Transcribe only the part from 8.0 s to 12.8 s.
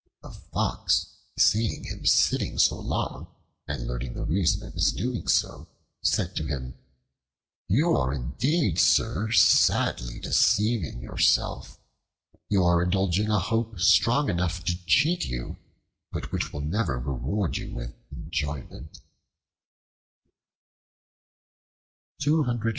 indeed, sir, sadly deceiving yourself; you